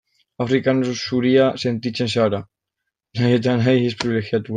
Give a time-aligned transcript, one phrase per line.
[0.43, 2.39] Afrikan oso zuria sentitzen zara,
[3.21, 4.49] nahi eta nahi ez pribilegiatu.